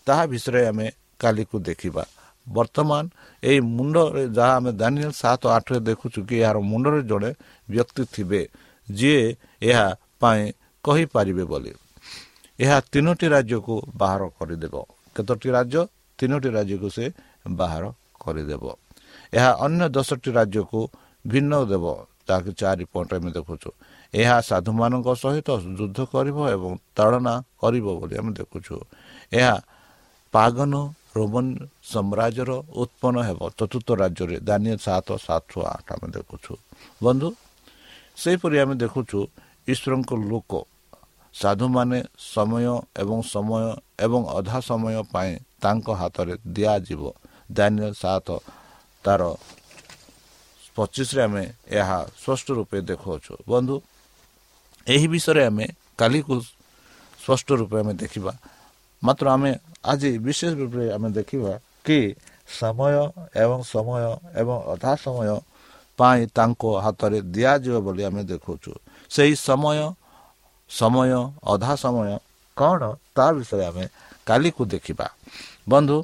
ତାହା 0.07 0.23
ବିଷୟରେ 0.31 0.61
ଆମେ 0.69 0.87
କାଲିକୁ 1.21 1.55
ଦେଖିବା। 1.69 2.03
ବର୍ତ୍ତମାନ 2.49 3.03
ଏହି 3.43 3.59
ମୁଣ୍ଡରେ 3.69 4.23
ଯାହା 4.29 4.53
ଆମେ 4.57 4.71
ଦାନିଏଲ 4.81 5.11
ସାତ 5.13 5.41
ଆଠରେ 5.55 5.79
ଦେଖୁଛୁ 5.87 6.19
କି 6.27 6.35
ଏହାର 6.41 6.57
ମୁଣ୍ଡରେ 6.69 6.99
ଜଣେ 7.09 7.31
ବ୍ୟକ୍ତି 7.67 8.03
ଥିବେ 8.13 8.41
ଯିଏ 8.87 9.23
ଏହା 9.61 9.87
ପାଇଁ 10.21 10.43
କହିପାରିବେ 10.83 11.43
ବୋଲି 11.51 11.71
ଏହା 12.59 12.77
ତିନୋଟି 12.91 13.27
ରାଜ୍ୟକୁ 13.29 13.75
ବାହାର 13.95 14.21
କରିଦେବ 14.37 14.75
କେତୋଟି 15.15 15.49
ରାଜ୍ୟ 15.49 15.79
ତିନୋଟି 16.19 16.49
ରାଜ୍ୟକୁ 16.49 16.87
ସେ 16.89 17.05
ବାହାର 17.55 17.83
କରିଦେବ 18.19 18.63
ଏହା 19.33 19.51
ଅନ୍ୟ 19.65 19.83
ଦଶଟି 19.95 20.29
ରାଜ୍ୟକୁ 20.31 20.79
ଭିନ୍ନ 21.25 21.53
ଦେବ 21.65 21.85
ତାହାକୁ 22.27 22.51
ଚାରି 22.59 22.83
ପଏଣ୍ଟ 22.93 23.11
ଆମେ 23.15 23.29
ଦେଖୁଛୁ 23.37 23.69
ଏହା 24.13 24.37
ସାଧୁମାନଙ୍କ 24.41 25.07
ସହିତ 25.15 25.49
ଯୁଦ୍ଧ 25.77 25.99
କରିବ 26.13 26.37
ଏବଂ 26.55 26.71
ତାଳନା 26.97 27.33
କରିବ 27.61 27.85
ବୋଲି 27.99 28.15
ଆମେ 28.19 28.31
ଦେଖୁଛୁ 28.39 28.75
ଏହା 29.31 29.55
ପାଗନ 30.33 30.73
ରୋମନ 31.15 31.45
ସାମ୍ରାଜ୍ୟର 31.91 32.51
ଉତ୍ପନ୍ନ 32.81 33.17
ହେବ। 33.27 33.39
ଚତୁର୍ଥ 33.59 33.89
ରାଜ୍ୟରେ 34.01 34.37
ଦାନିଆ 34.47 34.75
ସାତ 34.85 35.07
ସାତ 35.27 35.51
ଆଠ 35.75 35.87
ଆମେ 35.93 36.07
ଦେଖୁଛୁ। 36.15 36.53
ବନ୍ଧୁ 37.03 37.27
ସେହିପରି 38.21 38.55
ଆମେ 38.63 38.75
ଦେଖୁଛୁ 38.83 39.19
ଈଶ୍ୱରଙ୍କ 39.71 40.11
ଲୋକ 40.31 40.51
ସାଧୁମାନେ 41.33 41.99
ସମୟ 42.33 42.65
ଏବଂ 43.01 43.19
ସମୟ 43.33 43.63
ଏବଂ 44.05 44.21
ଅଧା 44.37 44.59
ସମୟ 44.69 44.95
ପାଇଁ 45.13 45.31
ତାଙ୍କ 45.63 45.87
ହାତରେ 46.01 46.33
ଦିଆଯିବ। 46.55 47.01
ଦାନିଆ 47.49 47.89
ସାତ 48.01 48.27
ତାର 49.05 49.21
ପଚିଶରେ 50.75 51.21
ଆମେ 51.27 51.43
ଏହା 51.79 51.99
ସ୍ପଷ୍ଟ 52.21 52.47
ରୂପେ 52.57 52.77
ଦେଖାଉଛୁ 52.89 53.33
ବନ୍ଧୁ 53.51 53.75
ଏହି 54.87 55.07
ବିଷୟରେ 55.13 55.41
ଆମେ 55.49 55.65
କାଲିକୁ 55.99 56.33
ସ୍ପଷ୍ଟ 57.19 57.47
ରୂପେ 57.59 57.77
ଆମେ 57.81 57.93
ଦେଖିବା। 58.03 58.33
ମାତ୍ର 59.03 59.25
ଆମେ 59.29 59.51
ଆଜି 59.83 60.09
ବିଶେଷ 60.19 60.51
ରୂପରେ 60.59 60.85
ଆମେ 60.95 61.07
ଦେଖିବା 61.11 61.53
କି 61.85 61.99
ସମୟ 62.51 62.93
ଏବଂ 63.35 63.59
ସମୟ 63.65 64.03
ଏବଂ 64.35 64.55
ଅଧା 64.73 64.93
ସମୟ 64.97 65.29
ପାଇଁ 65.99 66.21
ତାଙ୍କ 66.31 66.63
ହାତରେ 66.85 67.17
ଦିଆଯିବ 67.27 67.75
ବୋଲି 67.85 68.01
ଆମେ 68.09 68.21
ଦେଖାଉଛୁ 68.25 68.71
ସେହି 69.11 69.33
ସମୟ 69.39 69.79
ସମୟ 70.69 71.11
ଅଧା 71.45 71.73
ସମୟ 71.75 72.09
କ'ଣ 72.57 72.81
ତା 73.15 73.25
ବିଷୟରେ 73.35 73.63
ଆମେ 73.69 73.85
କାଲିକୁ 74.27 74.63
ଦେଖିବା 74.65 75.07
ବନ୍ଧୁ 75.69 75.97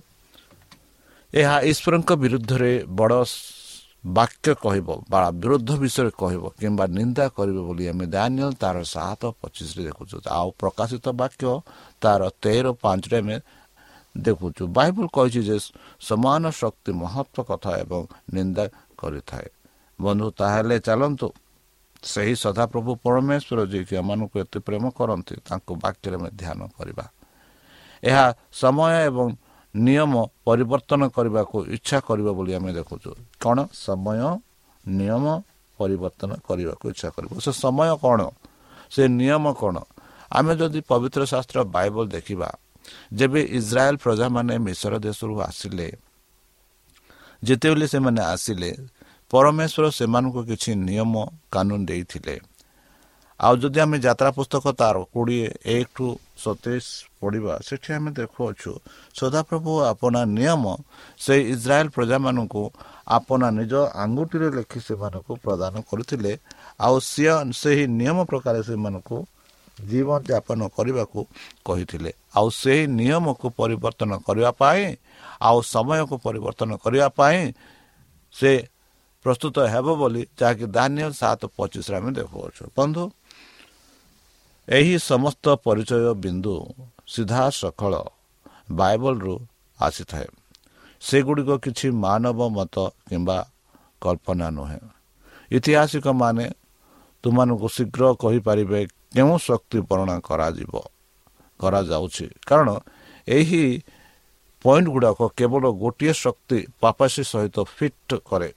ଏହା 1.34 1.56
ଈଶ୍ୱରଙ୍କ 1.70 2.12
ବିରୁଦ୍ଧରେ 2.16 2.72
ବଡ଼ 2.92 3.20
ବାକ୍ୟ 4.06 4.54
କହିବ 4.62 4.88
ବା 5.10 5.20
ବିରୋଧ 5.41 5.70
ବିଷୟରେ 5.82 6.12
କହିବ 6.22 6.44
କିମ୍ବା 6.62 6.86
ନିନ୍ଦା 6.98 7.26
କରିବ 7.38 7.58
ବୋଲି 7.68 7.84
ଆମେ 7.89 8.06
ଦାନିଏଲ 8.06 8.52
ତାର 8.54 8.78
ସାତ 8.86 9.22
ପଚିଶରେ 9.41 9.82
ଦେଖୁଛୁ। 9.89 10.15
ଆଉ 10.30 10.50
ପ୍ରକାଶିତ 10.62 11.06
ବାକ୍ୟ 11.22 11.46
ତାର 12.02 12.22
ତେର 12.44 12.65
ପାଞ୍ଚରେ 12.84 13.18
ଆମେ 13.24 13.38
ଦେଖୁଛୁ। 14.15 14.63
ବାଇବଲ 14.78 15.06
କହିଛି 15.10 15.41
ଯେ 15.50 15.58
ସମାନ 16.00 16.44
ଶକ୍ତି 16.62 16.91
ମହତ୍ଵ 17.02 17.38
କଥା 17.50 17.72
ଏବଂ 17.84 18.02
ନିନ୍ଦା 18.34 18.65
କରିଥାଏ। 18.98 19.48
ବନ୍ଧୁ 20.00 20.28
ତାହେଲେ 20.39 20.78
ଚାଲନ୍ତୁ। 20.88 21.28
ସେହି 22.04 22.36
ସଦାପ୍ରଭୁ 22.38 22.91
ପରମେଶ୍ୱର 23.02 23.60
ଯିଏକି 23.72 23.94
ଏମାନଙ୍କୁ 23.98 24.36
ଏତେ 24.44 24.60
ପ୍ରେମ 24.62 24.84
କରନ୍ତି 24.94 25.36
ତାଙ୍କ 25.50 25.68
ବାକ୍ୟରେ 25.84 26.15
ଆମେ 26.20 26.30
ଧ୍ୟାନ 26.39 26.60
କରିବା। 26.78 27.06
ଏହା 28.04 28.26
ସମୟ 28.54 28.94
ଏବଂ 29.10 29.28
ନିୟମ 29.76 30.14
ପରିବର୍ତ୍ତନ 30.48 31.02
କରିବାକୁ 31.16 31.58
ଇଚ୍ଛା 31.76 31.98
କରିବ 32.08 32.28
ବୋଲି 32.38 32.52
ଆମେ 32.58 32.72
ଦେଖୁଛୁ। 32.80 33.12
କ'ଣ? 33.44 33.58
ସମୟ 33.86 34.22
ନିୟମ 34.86 35.26
ପରିବର୍ତ୍ତନ 35.80 36.32
କରିବାକୁ 36.48 36.86
ଇଚ୍ଛା 36.94 37.10
କରିବ। 37.16 37.32
ସେ 37.46 37.52
ସମୟ 37.64 37.90
କ'ଣ? 38.04 38.20
ସେ 38.94 39.04
ନିୟମ 39.20 39.46
କ'ଣ? 39.60 39.76
ଆମେ 40.32 40.54
ଯଦି 40.60 40.80
ପବିତ୍ର 40.92 41.22
ଶାସ୍ତ୍ର 41.32 41.58
ବାଇବଲ 41.76 42.06
ଦେଖିବା 42.16 42.50
ଯେବେ 43.18 43.42
ଇସ୍ରାଏଲ 43.60 43.96
ପ୍ରଜାମାନେ 43.98 44.54
ମିଶ୍ର 44.66 44.94
ଦେଶରୁ 45.02 45.34
ଆସିଲେ 45.50 45.88
ଯେତେବେଳେ 47.44 47.86
ସେମାନେ 47.94 48.22
ଆସିଲେ 48.34 48.72
ପରମେଶ୍ୱର 49.32 49.86
ସେମାନଙ୍କୁ 50.00 50.42
କିଛି 50.50 50.72
ନିୟମ 50.90 51.14
କାନୁନ 51.54 51.80
ଦେଇଥିଲେ। 51.86 52.36
ଆଉ 53.39 53.54
ଯଦି 53.62 53.80
ଆମେ 53.84 53.98
ଯାତ୍ରା 54.00 54.30
ପୁସ୍ତକ 54.38 54.65
ତାର 54.80 54.95
କୋଡ଼ିଏ 55.13 55.48
ଏକ 55.76 55.88
ଟୁ 55.95 56.08
ସତେଇଶ 56.43 56.88
ପଢ଼ିବା 57.19 57.54
ସେଠି 57.67 57.89
ଆମେ 57.98 58.10
ଦେଖୁଅଛୁ 58.19 58.71
ସଦାପ୍ରଭୁ 59.19 59.71
ଆପଣା 59.91 60.21
ନିୟମ 60.38 60.63
ସେଇ 61.19 61.41
ଇସ୍ରାଏଲ 61.54 61.88
ପ୍ରଜାମାନଙ୍କୁ 61.95 62.63
ଆପଣା 63.17 63.48
ନିଜ 63.60 63.74
ଆଙ୍ଗୁଠିରେ 64.04 64.48
ଲେଖି 64.58 64.80
ସେମାନଙ୍କୁ 64.88 65.34
ପ୍ରଦାନ 65.45 65.74
କରୁଥିଲେ 65.89 66.34
ଆଉ 66.80 66.95
ସିଏ 67.12 67.34
ସେହି 67.62 67.86
ନିୟମ 68.00 68.17
ପ୍ରକାର 68.32 68.56
ସେମାନଙ୍କୁ 68.69 69.17
ଜୀବନଯାପନ 69.78 70.62
କରିବାକୁ 70.78 71.19
କହିଥିଲେ। 71.67 72.12
ଆଉ 72.38 72.48
ସେହି 72.62 72.84
ନିୟମକୁ 73.00 73.48
ପରିବର୍ତ୍ତନ 73.60 74.12
କରିବା 74.28 74.52
ପାଇଁ 74.62 74.84
ଆଉ 75.48 75.58
ସମୟକୁ 75.74 76.15
ପରିବର୍ତ୍ତନ 76.26 76.71
କରିବା 76.84 77.08
ପାଇଁ 77.19 77.39
ସେ 78.36 78.52
ପ୍ରସ୍ତୁତ 79.26 79.56
ହେବ 79.74 79.88
ବୋଲି 80.02 80.21
ଯାହାକି 80.39 80.65
ଧାନ୍ୟ 80.78 81.04
ସାତ 81.19 81.41
ପଚିଶରେ 81.58 81.95
ଆମେ 82.00 82.12
ଦେଖୁଅଛୁ। 82.19 82.63
ବନ୍ଧୁ 82.78 83.04
ଏହି 84.67 84.95
ସମସ୍ତ 84.99 85.45
ପରିଚୟ 85.65 86.13
ବିନ୍ଦୁ 86.23 86.56
ସିଧାସଖଳ 87.08 87.93
ବାଇବଲରୁ 88.71 89.36
ଆସିଥାଏ। 89.80 90.28
ସେଗୁଡ଼ିକ 91.01 91.49
କିଛି 91.62 91.88
ମାନବ 92.06 92.39
ମତ 92.49 92.75
କିମ୍ବା 93.10 93.39
କଳ୍ପନା 94.01 94.47
ନୁହେଁ। 94.49 94.82
ଇତିହାସିକମାନେ 95.51 96.45
ତୁମମାନଙ୍କୁ 97.23 97.67
ଶୀଘ୍ର 97.67 98.04
କହିପାରିବେ 98.21 98.80
କେଉଁ 99.15 99.38
ଶକ୍ତି 99.38 99.78
ବର୍ଣ୍ଣନା 99.89 100.17
କରାଯିବ 100.19 100.73
କରାଯାଉଛି। 101.60 102.25
କାରଣ 102.47 102.69
ଏହି 103.28 103.63
ପଏଣ୍ଟ 104.65 104.88
ଗୁଡ଼ାକ 104.89 105.19
କେବଳ 105.38 105.63
ଗୋଟିଏ 105.82 106.13
ଶକ୍ତି 106.13 106.60
ପାପାସୀ 106.82 107.23
ସହିତ 107.23 107.58
ଫିଟ୍ 107.75 108.13
କରେ। 108.25 108.49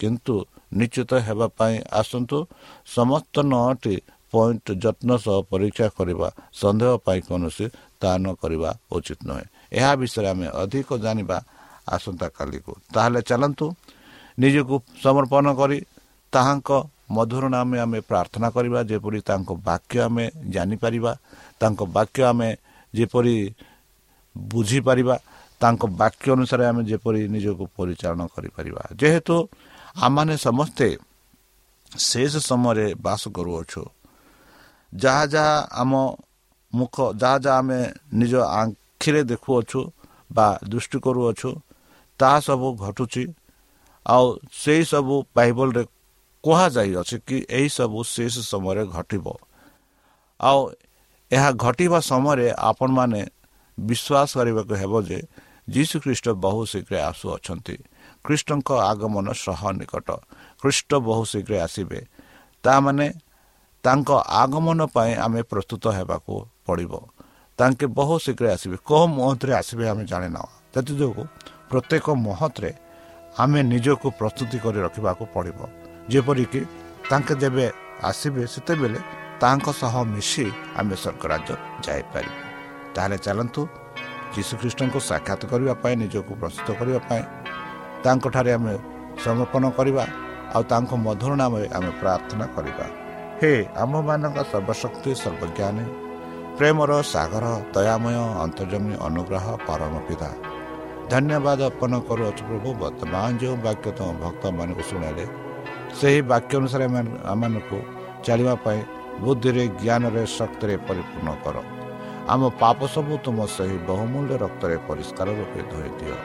କିନ୍ତୁ 0.00 0.34
ନିଶ୍ଚିତ 0.76 1.12
ହେବା 1.26 1.46
ପାଇଁ 1.58 1.76
ଆସନ୍ତୁ 1.92 2.38
ସମସ୍ତ 2.86 3.34
ନଅଟି 3.52 3.96
ପଏଣ୍ଟ 4.34 4.66
ଯତ୍ନ 4.84 5.10
ସହ 5.24 5.36
ପରୀକ୍ଷା 5.52 5.86
କରିବା 5.98 6.28
ସନ୍ଦେହ 6.60 6.92
ପାଇଁ 7.06 7.20
କୌଣସି 7.28 7.66
ସ୍ଥାନ 7.96 8.24
କରିବା 8.42 8.70
ଉଚିତ 8.96 9.20
ନୁହେଁ। 9.28 9.46
ଏହା 9.78 9.92
ବିଷୟରେ 10.00 10.28
ଆମେ 10.32 10.46
ଅଧିକ 10.62 10.88
ଜାଣିବା 11.04 11.38
ଆସନ୍ତାକାଲିକୁ। 11.94 12.72
ତାହେଲେ 12.94 13.20
ଚାଲନ୍ତୁ 13.30 13.66
ନିଜକୁ 14.38 14.74
ସମର୍ପଣ 15.04 15.46
କରି 15.60 15.78
ତାହାଙ୍କ 16.32 16.70
ମଧୁର 17.16 17.44
ନାମେ 17.54 17.76
ଆମେ 17.84 17.98
ପ୍ରାର୍ଥନା 18.10 18.48
କରିବା 18.56 18.80
ଯେପରି 18.90 19.18
ତାଙ୍କ 19.28 19.50
ବାକ୍ୟ 19.68 19.96
ଆମେ 20.06 20.24
ଜାଣିପାରିବା 20.54 21.12
ତାଙ୍କ 21.60 21.80
ବାକ୍ୟ 21.96 22.20
ଆମେ 22.30 22.48
ଯେପରି 22.94 23.36
ବୁଝିପାରିବା 24.36 25.16
ତାଙ୍କ 25.60 25.82
ବାକ୍ୟ 26.00 26.26
ଅନୁସାରେ 26.36 26.64
ଆମେ 26.70 26.82
ଯେପରି 26.90 27.20
ନିଜକୁ 27.34 27.64
ପରିଚାଳନା 27.76 28.26
କରିପାରିବା। 28.34 28.82
ଯେହେତୁ 29.00 29.36
ଆମମାନେ 29.96 30.34
ସମସ୍ତେ 30.48 30.86
ଶେଷ 32.10 32.32
ସମୟରେ 32.50 32.86
ବାସ 33.06 33.22
କରୁଅଛୁ 33.36 33.82
ଯାହା 34.94 35.24
ଯାହା 35.26 35.56
ଆମ 35.72 35.92
ମୁଖ 36.72 36.96
ଯାହା 37.20 37.38
ଯାହା 37.38 37.58
ଆମେ 37.58 37.80
ନିଜ 38.12 38.32
ଆଖିରେ 38.60 39.22
ଦେଖୁଅଛୁ 39.24 39.80
ବା 40.32 40.46
ଦୃଷ୍ଟି 40.70 40.98
କରୁଅଛୁ 40.98 41.50
ତାହା 42.20 42.38
ସବୁ 42.40 42.68
ଘଟୁଛି। 42.76 43.24
ଆଉ 44.06 44.26
ସେଇ 44.52 44.82
ସବୁ 44.84 45.14
ବାଇବଲରେ 45.36 45.82
କୁହାଯାଇଅଛି 46.44 47.16
କି 47.26 47.36
ଏହିସବୁ 47.50 47.98
ଶେଷ 48.04 48.34
ସମୟରେ 48.52 48.84
ଘଟିବ। 48.86 49.26
ଆଉ 50.40 50.60
ଏହା 51.30 51.50
ଘଟିବା 51.56 51.98
ସମୟରେ 52.10 52.46
ଆପଣମାନେ 52.70 53.20
ବିଶ୍ୱାସ 53.78 54.30
କରିବାକୁ 54.38 54.74
ହେବ 54.74 54.92
ଯେ 55.08 55.18
ଯୀଶୁ 55.68 55.96
ଖ୍ରୀଷ୍ଟ 56.04 56.26
ବହୁ 56.44 56.60
ଶୀଘ୍ର 56.72 56.94
ଆସୁଅଛନ୍ତି। 57.10 57.76
ଖ୍ରୀଷ୍ଟଙ୍କ 58.24 58.68
ଆଗମନ 58.90 59.26
ସହ 59.44 59.60
ନିକଟ। 59.72 60.08
ଖ୍ରୀଷ୍ଟ 60.62 60.90
ବହୁ 61.06 61.22
ଶୀଘ୍ର 61.24 61.52
ଆସିବେ। 61.66 62.00
ତାମାନେ 62.64 63.06
ତାଙ୍କ 63.84 64.10
ଆଗମନ 64.42 64.80
ପାଇଁ 64.96 65.12
ଆମେ 65.24 65.40
ପ୍ରସ୍ତୁତ 65.50 65.84
ହେବାକୁ 65.98 66.32
ପଡ଼ିବ। 66.66 66.92
ତାଙ୍କେ 67.58 67.86
ବହୁ 67.98 68.14
ଶୀଘ୍ର 68.24 68.44
ଆସିବେ। 68.54 68.76
କେଉଁ 68.88 69.06
ମୁହୂର୍ତ୍ତରେ 69.16 69.52
ଆସିବେ 69.60 69.84
ଆମେ 69.92 70.04
ଜାଣିନାହୁଁ। 70.10 70.50
ସେଥିଯୋଗୁଁ 70.74 71.24
ପ୍ରତ୍ୟେକ 71.70 72.06
ମୁହୂର୍ତ୍ତରେ 72.26 72.70
ଆମେ 73.42 73.60
ନିଜକୁ 73.72 74.06
ପ୍ରସ୍ତୁତି 74.20 74.56
କରି 74.64 74.78
ରଖିବାକୁ 74.86 75.22
ପଡ଼ିବ। 75.34 75.58
ଯେପରିକି 76.10 76.60
ତାଙ୍କେ 77.10 77.34
ଯେବେ 77.42 77.66
ଆସିବେ 78.08 78.42
ସେତେବେଳେ 78.54 78.98
ତାଙ୍କ 79.42 79.66
ସହ 79.80 79.94
ମିଶି 80.14 80.46
ଆମେ 80.78 80.94
ସ୍ୱର୍ଗରାଜ୍ୟ 81.02 81.52
ଯାଇପାରିବୁ। 81.86 82.38
ତାହେଲେ 82.94 83.16
ଚାଲନ୍ତୁ 83.26 83.62
ଯୀଶୁଖ୍ରୀଷ୍ଟଙ୍କୁ 84.34 84.98
ସାକ୍ଷାତ 85.10 85.42
କରିବା 85.52 85.74
ପାଇଁ 85.82 85.94
ନିଜକୁ 86.02 86.32
ପ୍ରସ୍ତୁତ 86.40 86.68
କରିବା 86.78 87.00
ପାଇଁ 87.08 87.22
ତାଙ୍କଠାରେ 88.04 88.50
ଆମେ 88.56 88.74
ସମର୍ପଣ 89.24 89.64
କରିବା 89.78 90.04
ଆଉ 90.54 90.62
ତାଙ୍କ 90.72 90.90
ମଧୁର 91.06 91.32
ନାମରେ 91.42 91.66
ଆମେ 91.76 91.90
ପ୍ରାର୍ଥନା 92.00 92.46
କରିବା। 92.56 92.86
ହେ 93.44 93.56
ଆମମାନଙ୍କ 93.76 94.38
ସର୍ବଶକ୍ତି 94.50 95.10
ସର୍ବଜ୍ଞାନୀ 95.22 95.84
ପ୍ରେମର 96.58 96.92
ସାଗର 97.08 97.46
ଦୟାମୟ 97.74 98.16
ଅନ୍ତର୍ଜମୀ 98.44 98.94
ଅନୁଗ୍ରହ 99.06 99.46
ପରମ 99.66 99.94
ପିତା 100.06 100.30
ଧନ୍ୟବାଦ 101.12 101.60
ଅର୍ପଣ 101.68 101.92
କରୁଅଛୁ 102.08 102.42
ପ୍ରଭୁ 102.48 102.68
ବର୍ତ୍ତମାନ 102.82 103.26
ଯେଉଁ 103.40 103.56
ବାକ୍ୟ 103.66 103.88
ତୁମ 103.98 104.08
ଭକ୍ତମାନଙ୍କୁ 104.22 104.82
ଶୁଣାଇଲେ 104.90 105.24
ସେହି 105.98 106.20
ବାକ୍ୟ 106.32 106.52
ଅନୁସାରେ 106.60 106.86
ଆମମାନଙ୍କୁ 107.32 107.78
ଚାଲିବା 108.24 108.54
ପାଇଁ 108.64 108.80
ବୁଦ୍ଧିରେ 109.22 109.64
ଜ୍ଞାନରେ 109.80 110.22
ଶକ୍ତିରେ 110.38 110.74
ପରିପୂର୍ଣ୍ଣ 110.88 111.28
କର 111.44 111.56
ଆମ 112.32 112.42
ପାପ 112.62 112.78
ସବୁ 112.94 113.14
ତୁମ 113.24 113.38
ସେହି 113.56 113.76
ବହୁମୂଲ୍ୟ 113.90 114.34
ରକ୍ତରେ 114.44 114.76
ପରିଷ୍କାର 114.88 115.28
ରୂପେ 115.40 115.60
ଧୋଇ 115.70 115.90
ଦିଅ 115.98 116.16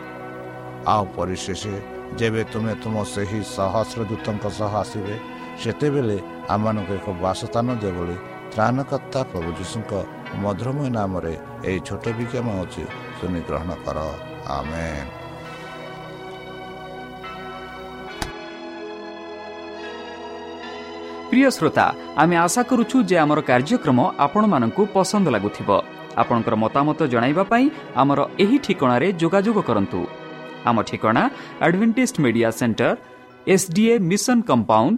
ଆଉ 0.91 1.03
ପରିଶେଷ 1.17 1.63
ଯେବେ 2.19 2.41
ତୁମେ 2.51 2.73
ତୁମ 2.83 2.95
ସେହି 3.13 3.39
ସହସ୍ର 3.55 3.99
ଦୂତଙ୍କ 4.09 4.45
ସହ 4.59 4.71
ଆସିବେ 4.83 5.15
ସେତେବେଳେ 5.61 6.17
ଆମମାନଙ୍କୁ 6.49 6.93
ଏକ 6.93 7.07
ବାସସ୍ଥାନ 7.21 7.67
ଦିଅ 7.81 7.91
ବୋଲି 7.97 8.15
ତ୍ରାଣକର୍ତ୍ତା 8.53 9.19
ପ୍ରଭୁ 9.31 9.49
ଯୀଶୁଙ୍କ 9.59 9.91
ମଧୁରମୟ 10.43 10.87
ନାମରେ 10.89 11.33
ଏହି 11.63 11.79
ଛୋଟ 11.87 12.05
ବିଜ୍ଞାନ 12.17 12.47
ହେଉଛି 12.57 12.83
ଶୁନିଗ୍ରହଣ 13.17 13.69
କର 13.85 13.97
ଆମେ 14.49 14.89
প্রিয় 21.29 21.49
শ্রোতা 21.51 21.87
আমি 22.15 22.35
আশা 22.37 22.63
করুছু 22.63 22.97
যে 23.03 23.15
আমার 23.19 23.39
কার্যক্রম 23.41 23.99
আপনার 24.17 24.69
পসন্দ 24.93 25.25
লাগুব 25.29 25.69
আপনার 26.15 26.55
মতামত 26.55 26.99
পাই 27.49 27.65
আমার 27.95 28.19
এই 28.37 28.55
ঠিকার 28.63 29.03
যোগাযোগ 29.17 29.55
করতু 29.61 29.99
আমার 30.65 30.85
ঠিকা 30.85 31.09
Adventist 31.61 32.17
media 32.19 32.49
centre 32.51 32.93
SDA 33.45 33.93
mission 34.01 34.39
compound 34.41 34.97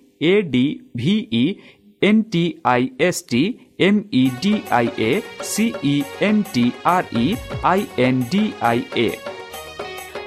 A 0.21 0.33
D 0.51 0.63
V E 0.95 1.43
N 2.01 2.21
T 2.33 2.43
I 2.65 2.87
S 3.07 3.21
T 3.31 3.41
M 3.79 3.99
E 4.13 4.23
D 4.43 4.53
I 4.71 4.87
A 4.99 5.11
C E 5.49 5.93
N 6.21 6.41
T 6.53 6.65
R 6.93 7.11
E 7.17 7.27
I 7.63 7.85
N 8.05 8.23
D 8.31 8.43
I 8.69 8.81
A 8.97 9.07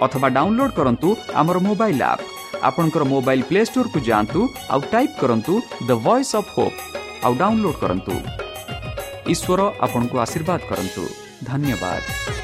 ଅଥବା 0.05 0.29
download 0.37 0.77
କରନ୍ତୁ 0.79 1.09
ଆମର 1.35 1.57
mobile 1.67 2.03
app 2.05 2.25
ଆପଣଙ୍କର 2.69 3.05
mobile 3.13 3.45
play 3.51 3.63
ଷ୍ଟୋର୍କୁ 3.71 3.99
ଯାଆନ୍ତୁ 4.09 4.41
ଆଉ 4.71 4.81
type 4.93 5.19
କରନ୍ତୁ 5.21 5.55
the 5.89 5.91
Voice 6.07 6.33
of 6.41 6.51
Hope 6.57 6.79
ଆଉ 7.25 7.33
download 7.43 7.79
କରନ୍ତୁ 7.83 8.15
ଈଶ୍ୱର 9.33 9.61
ଆପଣଙ୍କୁ 9.87 10.17
ଆଶୀର୍ବାଦ 10.25 10.61
କରନ୍ତୁ 10.71 11.03
ଧନ୍ୟବାଦ 11.45 12.44